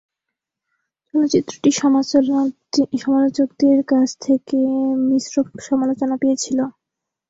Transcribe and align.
চলচ্চিত্রটি 1.13 1.69
সমালোচকদের 2.99 3.77
কাছ 3.91 4.09
থেকে 4.21 4.59
মিশ্র 5.07 5.35
সমালোচনা 5.67 6.15
পেয়েছিল। 6.21 6.59